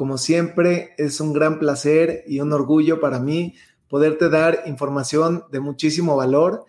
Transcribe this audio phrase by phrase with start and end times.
[0.00, 5.60] Como siempre, es un gran placer y un orgullo para mí poderte dar información de
[5.60, 6.64] muchísimo valor.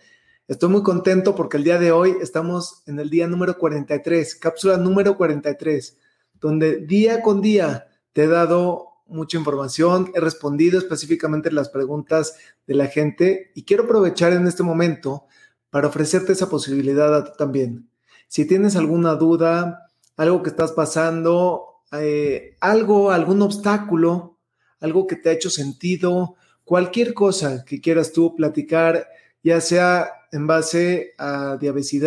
[0.50, 4.76] Estoy muy contento porque el día de hoy estamos en el día número 43, cápsula
[4.76, 5.98] número 43,
[6.42, 12.36] donde día con día te he dado mucha información, he respondido específicamente las preguntas
[12.68, 15.24] de la gente y quiero aprovechar en este momento
[15.70, 17.90] para ofrecerte esa posibilidad a ti también.
[18.28, 24.38] Si tienes alguna duda, algo que estás pasando, eh, algo, algún obstáculo,
[24.80, 29.08] algo que te ha hecho sentido, cualquier cosa que quieras tú platicar,
[29.44, 32.02] ya sea en base a diabetes,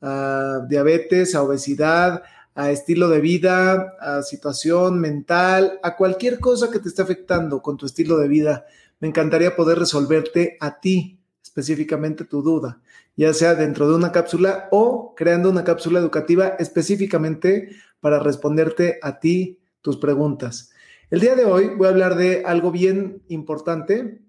[0.00, 2.22] a diabetes, a obesidad,
[2.54, 7.76] a estilo de vida, a situación mental, a cualquier cosa que te esté afectando con
[7.76, 8.66] tu estilo de vida.
[8.98, 12.80] Me encantaría poder resolverte a ti específicamente tu duda,
[13.16, 19.18] ya sea dentro de una cápsula o creando una cápsula educativa específicamente para responderte a
[19.20, 20.70] ti tus preguntas.
[21.10, 24.20] El día de hoy voy a hablar de algo bien importante,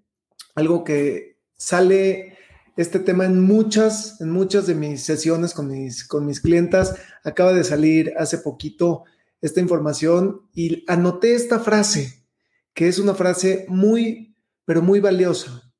[0.54, 2.38] algo que sale
[2.76, 6.96] este tema en muchas, en muchas de mis sesiones con mis, con mis clientas.
[7.24, 9.04] Acaba de salir hace poquito
[9.42, 12.24] esta información y anoté esta frase,
[12.72, 15.70] que es una frase muy, pero muy valiosa.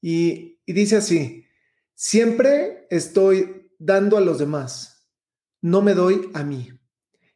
[0.00, 1.44] Y, y dice así,
[1.94, 5.08] siempre estoy dando a los demás,
[5.60, 6.70] no me doy a mí.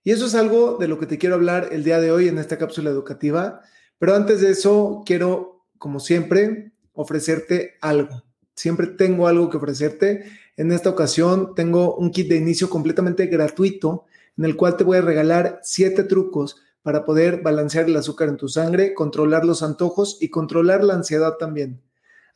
[0.06, 2.38] Y eso es algo de lo que te quiero hablar el día de hoy en
[2.38, 3.62] esta cápsula educativa.
[3.98, 8.22] Pero antes de eso, quiero, como siempre, ofrecerte algo.
[8.54, 10.26] Siempre tengo algo que ofrecerte.
[10.56, 14.04] En esta ocasión tengo un kit de inicio completamente gratuito
[14.38, 18.36] en el cual te voy a regalar siete trucos para poder balancear el azúcar en
[18.36, 21.82] tu sangre, controlar los antojos y controlar la ansiedad también.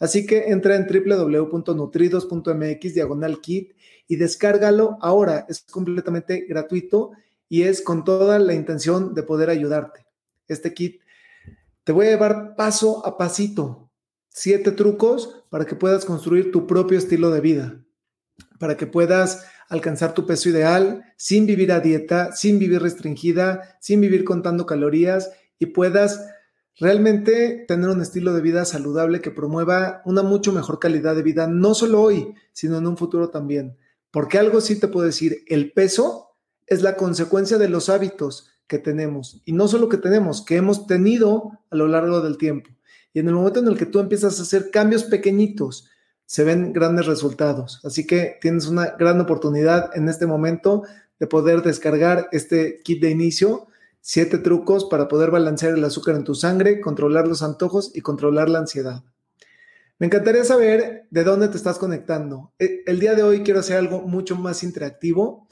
[0.00, 3.77] Así que entra en www.nutridos.mx diagonal kit
[4.09, 5.47] y descárgalo ahora.
[5.49, 7.12] Es completamente gratuito
[7.50, 10.06] y es con toda la intención de poder ayudarte.
[10.49, 11.03] Este kit
[11.84, 13.91] te voy a llevar paso a pasito,
[14.28, 17.84] siete trucos para que puedas construir tu propio estilo de vida,
[18.59, 24.00] para que puedas alcanzar tu peso ideal sin vivir a dieta, sin vivir restringida, sin
[24.00, 26.25] vivir contando calorías y puedas
[26.78, 31.49] realmente tener un estilo de vida saludable que promueva una mucho mejor calidad de vida,
[31.49, 33.77] no solo hoy, sino en un futuro también.
[34.12, 36.30] Porque algo sí te puedo decir, el peso
[36.70, 39.42] es la consecuencia de los hábitos que tenemos.
[39.44, 42.70] Y no solo que tenemos, que hemos tenido a lo largo del tiempo.
[43.12, 45.91] Y en el momento en el que tú empiezas a hacer cambios pequeñitos,
[46.26, 47.81] se ven grandes resultados.
[47.84, 50.84] Así que tienes una gran oportunidad en este momento
[51.19, 53.66] de poder descargar este kit de inicio,
[54.00, 58.48] siete trucos para poder balancear el azúcar en tu sangre, controlar los antojos y controlar
[58.48, 59.02] la ansiedad.
[59.98, 62.52] Me encantaría saber de dónde te estás conectando.
[62.60, 65.48] E, el día de hoy quiero hacer algo mucho más interactivo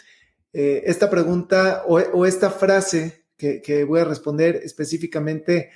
[0.53, 5.71] eh, esta pregunta o, esta frase que, voy a responder específicamente,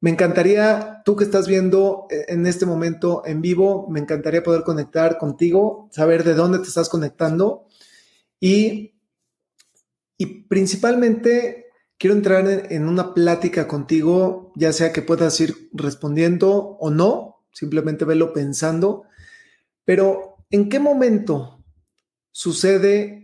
[0.00, 4.62] me encantaría, tú que estás viendo eh, en este momento en vivo, me encantaría poder
[4.64, 7.66] conectar contigo, saber de dónde te estás conectando
[8.40, 8.94] y,
[10.18, 16.76] y principalmente quiero entrar en, en una plática contigo, ya sea que puedas ir respondiendo
[16.80, 19.04] o no, simplemente velo pensando,
[19.84, 21.64] pero ¿en qué momento
[22.32, 23.22] sucede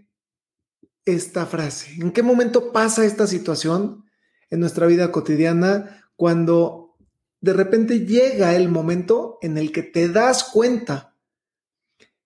[1.13, 1.95] esta frase?
[2.01, 4.05] ¿En qué momento pasa esta situación
[4.51, 6.97] en nuestra vida cotidiana cuando
[7.41, 11.17] de repente llega el momento en el que te das cuenta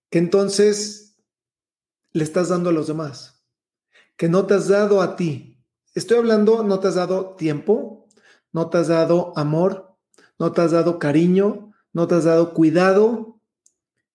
[0.09, 1.15] que entonces
[2.11, 3.43] le estás dando a los demás,
[4.15, 5.63] que no te has dado a ti?
[5.95, 8.07] Estoy hablando, no te has dado tiempo,
[8.51, 9.95] no te has dado amor,
[10.39, 13.39] no te has dado cariño, no te has dado cuidado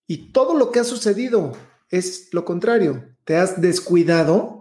[0.06, 1.52] y todo lo que ha sucedido
[1.90, 3.14] es lo contrario.
[3.24, 4.57] Te has descuidado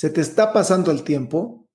[0.00, 1.68] se te está pasando el tiempo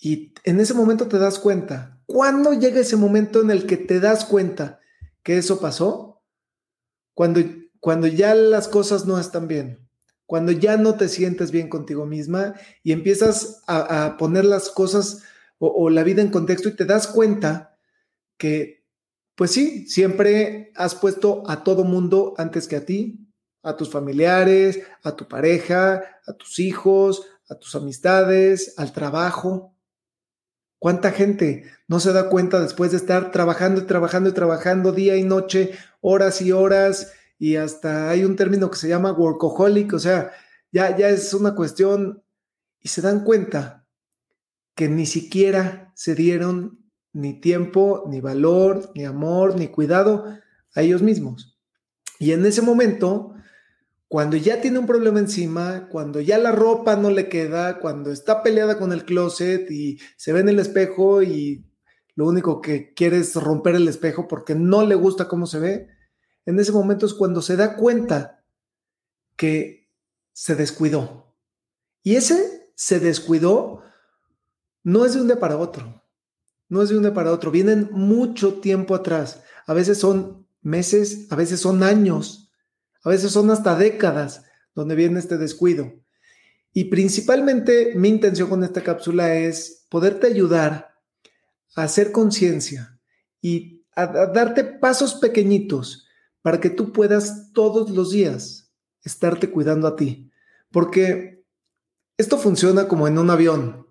[0.00, 2.02] y en ese momento te das cuenta.
[2.04, 4.80] ¿Cuándo llega ese momento en el que te das cuenta
[5.22, 6.24] que eso pasó?
[7.14, 7.40] Cuando,
[7.78, 9.88] cuando ya las cosas no están bien,
[10.26, 15.22] cuando ya no te sientes bien contigo misma y empiezas a, poner las cosas
[15.58, 17.78] o, o la vida en contexto y te das cuenta
[18.38, 18.84] que,
[19.36, 23.20] pues sí, siempre has puesto a todo mundo antes que a ti,
[23.62, 29.74] a tus familiares, a tu pareja, a tus hijos, a tus amistades, al trabajo.
[30.78, 35.16] ¿Cuánta gente no se da cuenta después de estar trabajando y trabajando y trabajando día
[35.16, 37.12] y noche, horas y horas?
[37.38, 40.32] Y hasta hay un término que se llama workaholic, o sea,
[40.72, 42.22] ya, ya es una cuestión
[42.80, 43.86] y se dan cuenta
[44.74, 50.26] que ni siquiera se dieron ni tiempo, ni valor, ni amor, ni cuidado
[50.74, 51.58] a ellos mismos.
[52.18, 53.35] Y en ese momento,
[54.08, 58.42] cuando ya tiene un problema encima, cuando ya la ropa no le queda, cuando está
[58.42, 61.64] peleada con el closet y se ve en el espejo y
[62.14, 65.88] lo único que quiere es romper el espejo porque no le gusta cómo se ve,
[66.44, 68.44] en ese momento es cuando se da cuenta
[69.36, 69.90] que
[70.32, 71.34] se descuidó.
[72.02, 73.82] Y ese se descuidó
[74.84, 76.06] no es de un día para otro
[76.68, 79.42] no es de un día para otro, vienen mucho tiempo atrás.
[79.66, 82.45] A veces son meses, a veces son años,
[83.06, 84.44] a veces son hasta décadas
[84.74, 85.92] donde viene este descuido.
[86.72, 90.92] Y principalmente mi intención con esta cápsula es poderte ayudar
[91.76, 92.98] a hacer conciencia
[93.40, 96.08] y a, darte pasos pequeñitos
[96.42, 98.72] para que tú puedas todos los días
[99.04, 100.28] estarte cuidando a ti.
[100.72, 101.44] Porque
[102.18, 103.86] esto funciona como en un avión.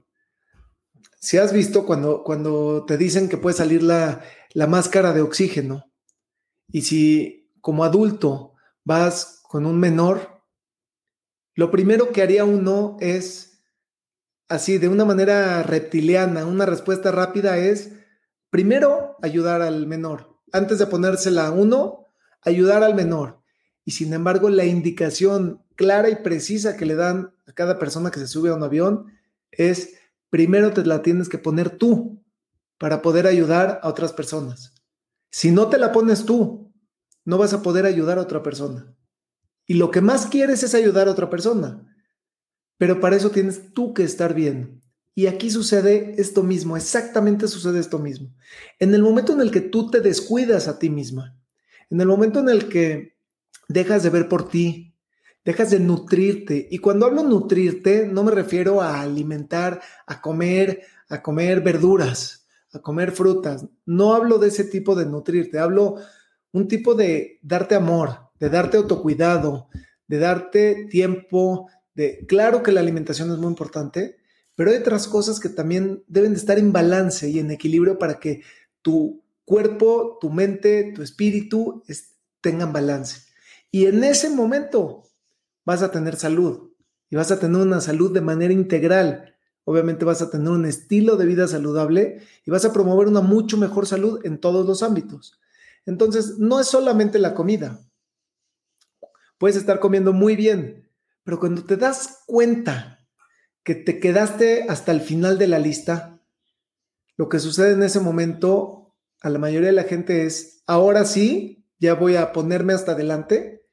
[1.22, 4.22] Si has visto cuando, cuando te dicen que puede salir la,
[4.52, 5.90] la máscara de oxígeno
[6.68, 8.55] y si como adulto
[8.86, 10.42] vas con un menor,
[11.56, 13.64] lo primero que haría uno es,
[14.48, 17.94] así, de una manera reptiliana, una respuesta rápida es,
[18.50, 20.40] primero, ayudar al menor.
[20.54, 22.08] Antes de ponérsela a uno,
[22.42, 23.42] ayudar al menor.
[23.84, 28.20] Y sin embargo, la indicación clara y precisa que le dan a cada persona que
[28.20, 29.12] se sube a un avión
[29.52, 29.96] es
[30.30, 32.24] primero te la tienes que poner tú
[32.78, 34.74] para poder ayudar a otras personas.
[35.32, 36.65] Si no te la pones tú,
[37.26, 38.96] no vas a poder ayudar a otra persona.
[39.66, 41.96] Y lo que más quieres es ayudar a otra persona.
[42.78, 44.82] Pero para eso tienes tú que estar bien.
[45.16, 48.34] Y aquí sucede esto mismo, exactamente sucede esto mismo.
[48.80, 51.40] En el momento en el que tú te descuidas a ti misma,
[51.90, 53.16] en el momento en el que
[53.70, 54.94] dejas de ver por ti,
[55.46, 56.68] dejas de nutrirte.
[56.70, 62.80] Y cuando hablo nutrirte, no me refiero a alimentar, a comer, a comer verduras, a
[62.80, 63.66] comer frutas.
[63.86, 65.96] No hablo de ese tipo de nutrirte, hablo
[66.56, 69.68] un tipo de darte amor, de darte autocuidado,
[70.08, 74.16] de darte tiempo, de claro que la alimentación es muy importante,
[74.56, 78.22] pero hay otras cosas que también deben de estar en balance y en equilibrio para
[78.22, 78.42] que
[78.82, 81.84] tu cuerpo, tu mente, tu espíritu
[82.40, 83.24] tengan balance.
[83.70, 85.04] Y en ese momento
[85.66, 86.72] vas a tener salud
[87.10, 89.36] y vas a tener una salud de manera integral.
[89.66, 93.58] Obviamente vas a tener un estilo de vida saludable y vas a promover una mucho
[93.58, 95.38] mejor salud en todos los ámbitos.
[95.86, 97.80] Entonces, no es solamente la comida.
[99.38, 100.90] Puedes estar comiendo muy bien,
[101.24, 103.06] pero cuando te das cuenta
[103.64, 106.22] que te quedaste hasta el final de la lista,
[107.18, 111.66] lo que sucede en ese momento a la mayoría de la gente es, ahora sí,
[111.80, 113.66] ya voy a ponerme hasta adelante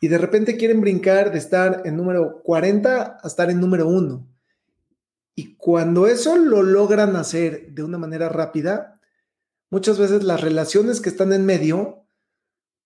[0.00, 4.28] y de repente quieren brincar de estar en número 40 a estar en número 1.
[5.34, 8.91] Y cuando eso lo logran hacer de una manera rápida,
[9.72, 12.06] muchas veces las relaciones que están en medio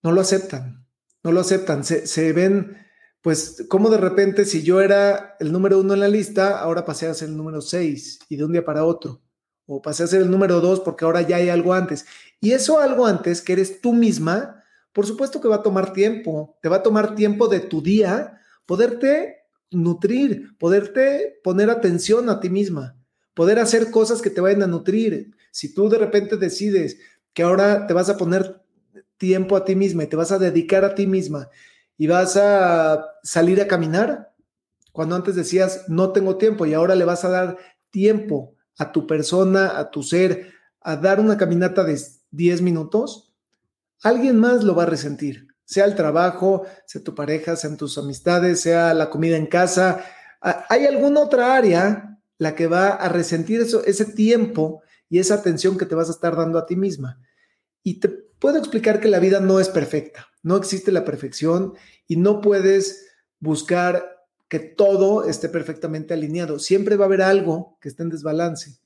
[0.05, 0.87] no lo aceptan,
[1.25, 2.79] no lo aceptan, se, ven,
[3.23, 7.09] pues, como de repente si yo era el número uno en la lista, ahora pasé
[7.09, 9.21] a ser el número 6 y de un día para otro,
[9.67, 12.07] o pasé a ser el número 2 porque ahora ya hay algo antes.
[12.41, 14.63] Y eso algo antes que eres tú misma,
[14.93, 18.41] por supuesto que va a tomar tiempo, te va a tomar tiempo de tu día
[18.65, 19.41] poderte
[19.73, 22.97] nutrir, poderte poner atención a ti misma,
[23.35, 25.36] poder hacer cosas que te vayan a nutrir.
[25.57, 26.99] Si tú de repente decides
[27.33, 28.61] que ahora te vas a poner
[29.17, 31.49] tiempo a ti misma y te vas a dedicar a ti misma
[31.97, 34.35] y vas a salir a caminar,
[34.93, 37.57] cuando antes decías no tengo tiempo y ahora le vas a dar
[37.89, 41.99] tiempo a tu persona, a tu ser, a dar una caminata de
[42.33, 43.33] 10 minutos,
[44.03, 48.61] alguien más lo va a resentir, sea el trabajo, sea tu pareja, sean tus amistades,
[48.61, 50.05] sea la comida en casa.
[50.69, 55.79] Hay alguna otra área la que va a resentir eso, ese tiempo y esa atención
[55.79, 57.21] que te vas a estar dando a ti misma.
[57.83, 61.75] Y te puedo explicar que la vida no es perfecta, no existe la perfección
[62.07, 63.07] y no puedes
[63.39, 64.17] buscar
[64.49, 66.59] que todo esté perfectamente alineado.
[66.59, 68.79] Siempre va a haber algo que esté en desbalance.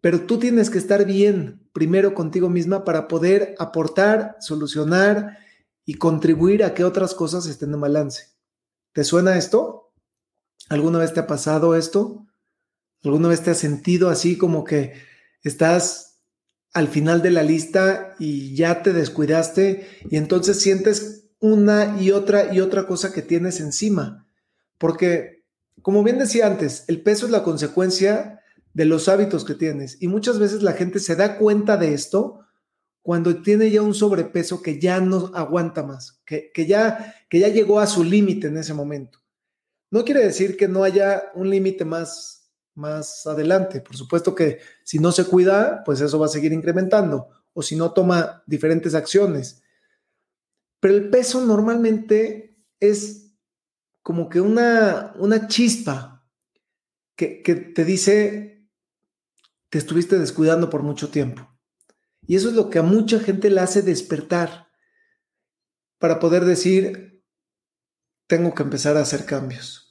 [0.00, 5.38] Pero tú tienes que estar bien primero contigo misma para poder aportar, solucionar
[5.84, 8.28] y contribuir a que otras cosas estén en balance.
[8.92, 9.92] ¿Te suena esto?
[10.68, 12.26] ¿Alguna vez te ha pasado esto?
[13.04, 14.94] ¿Alguna vez te has sentido así como que
[15.42, 16.20] estás
[16.72, 22.52] al final de la lista y ya te descuidaste y entonces sientes una y otra
[22.54, 24.26] y otra cosa que tienes encima?
[24.78, 25.44] Porque,
[25.82, 28.40] como bien decía antes, el peso es la consecuencia
[28.72, 30.00] de los hábitos que tienes.
[30.00, 32.40] Y muchas veces la gente se da cuenta de esto
[33.02, 37.80] cuando tiene ya un sobrepeso que ya no aguanta más, que, ya, que ya llegó
[37.80, 39.18] a su límite en ese momento.
[39.90, 42.39] No quiere decir que no haya un límite más,
[42.74, 43.80] más adelante.
[43.80, 47.28] Por supuesto que si no se cuida, pues eso va a seguir incrementando.
[47.52, 49.62] O si no toma diferentes acciones.
[50.80, 53.34] Pero el peso normalmente es
[54.02, 56.26] como que una, una chispa
[57.16, 58.68] que, que te dice,
[59.68, 61.50] te estuviste descuidando por mucho tiempo.
[62.26, 64.68] Y eso es lo que a mucha gente le hace despertar
[65.98, 67.22] para poder decir,
[68.26, 69.89] tengo que empezar a hacer cambios,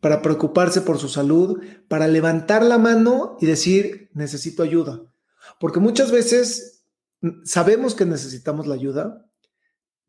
[0.00, 5.02] para preocuparse por su salud, para levantar la mano y decir, necesito ayuda.
[5.58, 6.84] Porque muchas veces
[7.44, 9.26] sabemos que necesitamos la ayuda,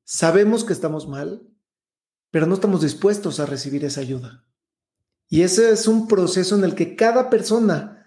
[0.04, 1.48] sabemos que estamos mal,
[2.32, 4.46] pero no estamos dispuestos a recibir esa ayuda.
[5.28, 8.06] Y ese es un proceso en el que cada persona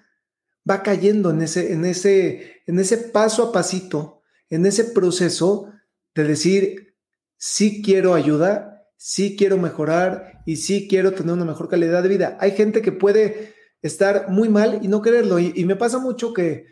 [0.69, 5.73] va cayendo en ese, en ese, en ese paso a pasito, en ese proceso
[6.15, 6.97] de decir,
[7.37, 8.72] sí quiero ayuda,
[9.05, 12.37] sí quiero mejorar y sí quiero tener una mejor calidad de vida.
[12.39, 15.41] Hay gente que puede estar muy mal y no quererlo.
[15.41, 16.67] Y, me pasa mucho que,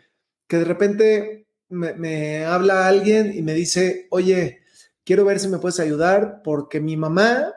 [0.47, 4.61] que de repente me, me, habla alguien y me dice, oye,
[5.03, 7.53] quiero ver si me puedes ayudar porque mi mamá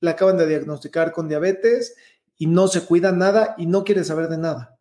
[0.00, 1.94] la acaban de diagnosticar con diabetes
[2.38, 4.78] y no se cuida nada y no quiere saber de nada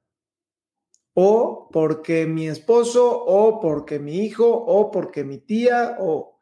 [1.20, 6.40] o porque mi esposo, o porque mi hijo, o porque mi tía, o...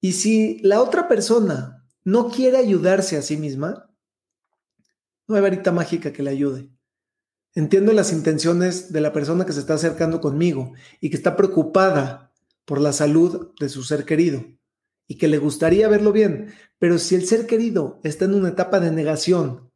[0.00, 3.90] Y si la otra persona no quiere ayudarse a sí misma,
[5.26, 6.70] no hay varita mágica que le ayude.
[7.54, 12.32] Entiendo las intenciones de la persona que se está acercando conmigo y que está preocupada
[12.64, 14.44] por la salud de su ser querido
[15.08, 18.78] y que le gustaría verlo bien, pero si el ser querido está en una etapa
[18.78, 19.72] de negación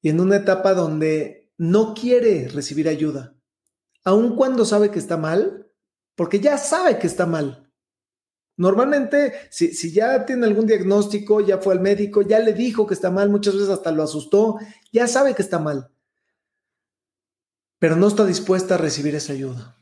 [0.00, 3.34] y en una etapa donde no quiere recibir ayuda,
[4.04, 5.68] aun cuando sabe que está mal,
[6.14, 7.63] porque ya sabe que está mal.
[8.56, 12.94] Normalmente, si, si, ya tiene algún diagnóstico, ya fue al médico, ya le dijo que
[12.94, 14.58] está mal, muchas veces hasta lo asustó,
[14.92, 15.90] ya sabe que está mal,
[17.80, 19.76] pero no está dispuesta a recibir esa ayuda.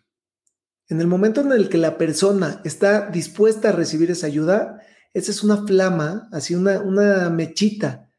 [0.89, 4.81] En el momento en el que la persona está dispuesta a recibir esa ayuda,
[5.13, 8.11] esa es una flama, así una, una mechita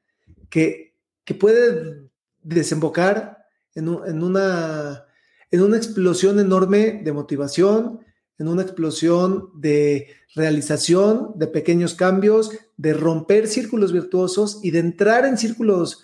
[0.50, 2.10] que, que puede
[2.44, 3.46] desembocar
[3.76, 5.06] en, una,
[5.50, 8.03] en una explosión enorme de motivación,
[8.40, 15.26] en una explosión de realización, de pequeños cambios, de romper círculos virtuosos y de entrar
[15.26, 16.04] en círculos,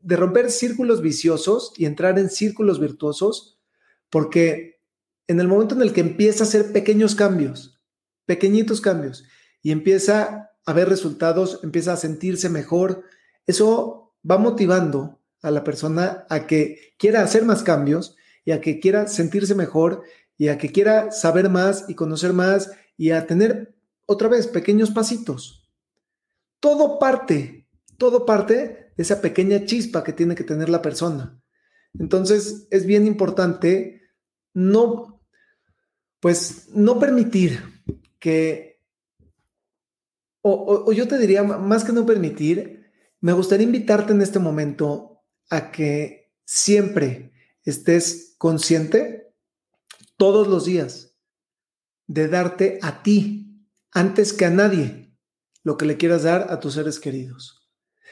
[0.00, 3.58] de romper círculos viciosos y entrar en círculos virtuosos,
[4.08, 4.80] porque
[5.28, 7.80] en el momento en el que empieza a hacer pequeños cambios,
[8.26, 9.24] pequeñitos cambios,
[9.62, 13.04] y empieza a ver resultados, empieza a sentirse mejor,
[13.46, 18.80] eso va motivando a la persona a que quiera hacer más cambios y a que
[18.80, 20.02] quiera sentirse mejor
[20.40, 24.90] y a que quiera saber más y conocer más y a tener otra vez pequeños
[24.90, 25.70] pasitos.
[26.60, 27.68] Todo parte,
[27.98, 28.54] todo parte
[28.96, 31.38] de esa pequeña chispa que tiene que tener la persona.
[31.98, 34.00] Entonces es bien importante
[34.54, 35.22] no,
[36.20, 37.60] pues no permitir
[38.18, 38.80] que,
[40.40, 45.20] o, o yo te diría, más que no permitir, me gustaría invitarte en este momento
[45.50, 47.30] a que siempre
[47.62, 49.29] estés consciente
[50.20, 51.16] todos los días
[52.06, 55.16] de darte a ti, antes que a nadie,
[55.64, 57.66] lo que le quieras dar a tus seres queridos.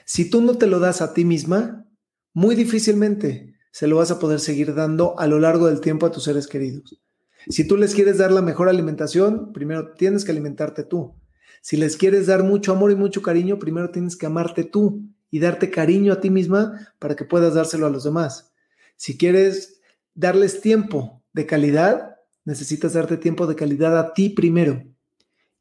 [0.06, 1.86] Si tú no te lo das a ti misma,
[2.32, 6.10] muy difícilmente se lo vas a poder seguir dando a lo largo del tiempo a
[6.10, 6.98] tus seres queridos.
[7.46, 11.14] Si tú les quieres dar la mejor alimentación, primero tienes que alimentarte tú.
[11.60, 15.40] Si les quieres dar mucho amor y mucho cariño, primero tienes que amarte tú y
[15.40, 18.54] darte cariño a ti misma para que puedas dárselo a los demás.
[18.96, 19.82] Si quieres
[20.14, 24.82] darles tiempo de calidad, necesitas darte tiempo de calidad a ti primero.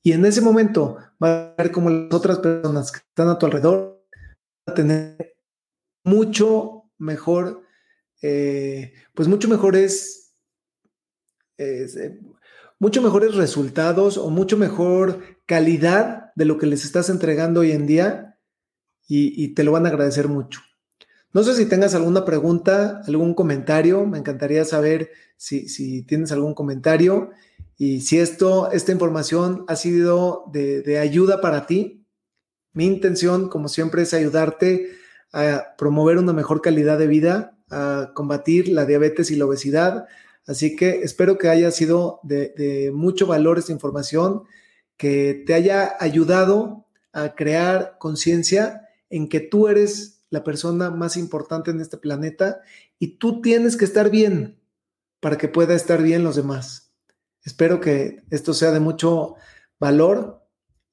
[0.02, 3.46] Y en ese momento va a ver como las otras personas que están a tu
[3.46, 4.06] alrededor
[4.66, 5.36] van a tener
[6.04, 7.64] mucho mejor,
[8.22, 10.34] eh, pues mucho mejores,
[11.58, 12.20] eh,
[12.80, 17.88] mucho mejores resultados o mucho mejor calidad de lo que les estás entregando hoy en
[17.88, 18.40] día
[19.10, 20.62] y, te lo van a agradecer mucho.
[21.34, 24.06] No sé si tengas alguna pregunta, algún comentario.
[24.06, 27.32] Me encantaría saber si, tienes algún comentario
[27.78, 32.06] y si esto, esta información ha sido de, ayuda para ti.
[32.74, 34.92] Mi intención, como siempre, es ayudarte
[35.34, 40.08] a promover una mejor calidad de vida, a combatir la diabetes y la obesidad.
[40.48, 44.44] Así que espero que haya sido de mucho valor esta información,
[44.96, 51.72] que te haya ayudado a crear conciencia en que tú eres la persona más importante
[51.72, 52.62] en este planeta
[53.00, 54.60] y tú tienes que estar bien
[55.20, 56.92] para que pueda estar bien los demás.
[57.44, 59.36] Espero que esto sea de mucho
[59.80, 60.46] valor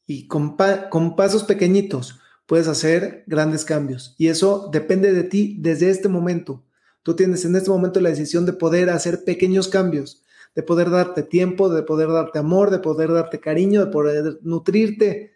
[0.07, 0.57] y con,
[0.91, 4.15] con pasos pequeñitos puedes hacer grandes cambios.
[4.19, 6.65] Y eso depende de ti desde este momento.
[7.03, 10.23] Tú tienes en este momento la decisión de poder hacer pequeños cambios,
[10.55, 15.35] de poder darte tiempo, de poder darte amor, de poder darte cariño, de poder nutrirte.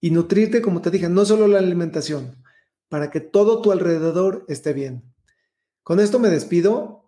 [0.00, 2.36] Y nutrirte, como te dije, no solo la alimentación,
[2.88, 5.02] para que todo tu alrededor esté bien.
[5.82, 7.04] Con esto me despido.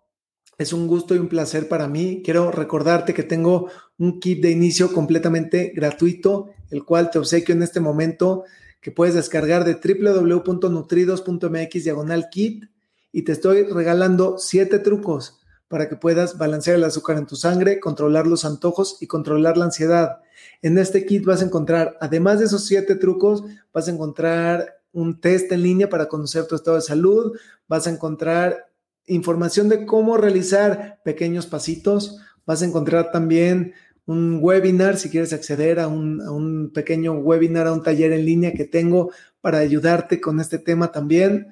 [0.57, 2.21] Es un gusto y un placer para mí.
[2.23, 7.63] Quiero recordarte que tengo un kit de inicio completamente gratuito, el cual te obsequio en
[7.63, 8.43] este momento,
[8.79, 12.65] que puedes descargar de www.nutridos.mx diagonal kit
[13.11, 17.79] y te estoy regalando siete trucos para que puedas balancear el azúcar en tu sangre,
[17.79, 20.19] controlar los antojos y controlar la ansiedad.
[20.61, 25.19] En este kit vas a encontrar, además de esos siete trucos, vas a encontrar un
[25.19, 28.71] test en línea para conocer tu estado de salud, vas a encontrar
[29.07, 33.73] información de cómo realizar pequeños pasitos, vas a encontrar también
[34.05, 38.25] un webinar si quieres acceder a un, a un pequeño webinar, a un taller en
[38.25, 41.47] línea que tengo para ayudarte con este tema también.